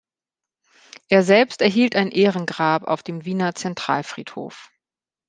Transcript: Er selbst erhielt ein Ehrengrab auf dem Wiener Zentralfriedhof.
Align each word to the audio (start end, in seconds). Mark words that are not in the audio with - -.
Er 1.09 1.21
selbst 1.21 1.61
erhielt 1.61 1.95
ein 1.95 2.09
Ehrengrab 2.09 2.85
auf 2.85 3.03
dem 3.03 3.23
Wiener 3.23 3.53
Zentralfriedhof. 3.53 4.71